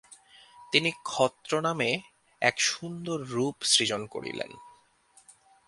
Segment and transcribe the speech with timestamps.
[0.71, 1.89] তিনি ক্ষত্র নামে
[2.41, 4.51] এক সুন্দর রূপ সৃজন করিলেন।